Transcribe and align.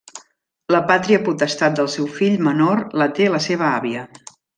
La 0.75 0.79
pàtria 0.91 1.19
potestat 1.27 1.75
del 1.79 1.89
seu 1.97 2.07
fill 2.15 2.39
menor 2.47 2.81
la 3.03 3.09
té 3.21 3.29
la 3.35 3.43
seva 3.49 3.69
àvia. 3.75 4.07